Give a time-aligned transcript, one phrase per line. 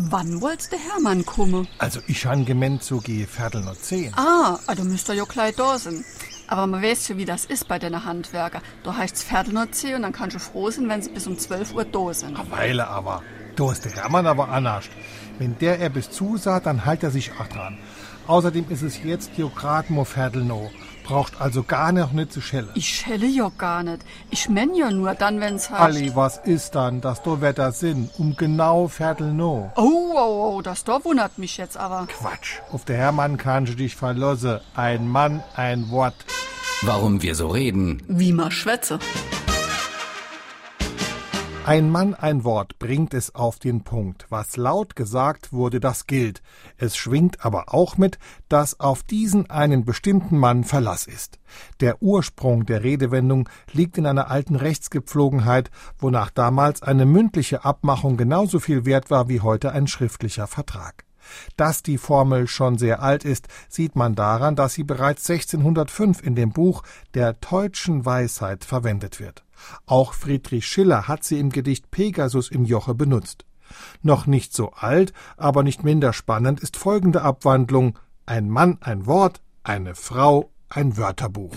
[0.00, 1.66] Wann wollt's der Hermann kommen?
[1.78, 4.14] Also ich han gemeint so gehe Viertel noch zehn.
[4.14, 6.04] Ah, du müsst ja gleich da sein.
[6.46, 8.62] Aber man weiß ja, wie das ist bei den Handwerker.
[8.84, 11.36] Da heißt's Viertel noch zehn und dann kannst du froh sein, wenn sie bis um
[11.36, 12.38] 12 Uhr da sind.
[12.38, 13.24] Eine Weile aber.
[13.56, 14.84] Da ist der Hermann aber anders.
[15.40, 17.76] Wenn der er bis zusah, dann halt er sich auch dran.
[18.28, 20.70] Außerdem ist es jetzt jo grad mo Viertel noch.
[21.02, 22.68] Braucht also gar noch nicht zu schellen.
[22.74, 24.00] Ich schelle ja gar nicht.
[24.30, 25.80] Ich menn ja nur dann, wenn's heißt.
[25.80, 28.10] Ali, was ist dann, dass do Wetter sind?
[28.18, 29.72] Um genau Viertel noch.
[29.76, 32.06] Oh, oh, oh, das da wundert mich jetzt aber.
[32.06, 32.60] Quatsch.
[32.70, 34.60] Auf der Hermann kannst du dich verlosse.
[34.74, 36.14] Ein Mann, ein Wort.
[36.82, 38.02] Warum wir so reden.
[38.08, 38.98] Wie ma schwätze.
[41.68, 44.24] Ein Mann, ein Wort bringt es auf den Punkt.
[44.30, 46.40] Was laut gesagt wurde, das gilt.
[46.78, 48.18] Es schwingt aber auch mit,
[48.48, 51.38] dass auf diesen einen bestimmten Mann Verlass ist.
[51.80, 58.60] Der Ursprung der Redewendung liegt in einer alten Rechtsgepflogenheit, wonach damals eine mündliche Abmachung genauso
[58.60, 61.04] viel wert war wie heute ein schriftlicher Vertrag.
[61.58, 66.34] Dass die Formel schon sehr alt ist, sieht man daran, dass sie bereits 1605 in
[66.34, 66.82] dem Buch
[67.12, 69.44] der Deutschen Weisheit verwendet wird.
[69.86, 73.44] Auch Friedrich Schiller hat sie im Gedicht Pegasus im Joche benutzt.
[74.02, 79.40] Noch nicht so alt, aber nicht minder spannend ist folgende Abwandlung Ein Mann ein Wort,
[79.62, 81.54] eine Frau ein Wörterbuch.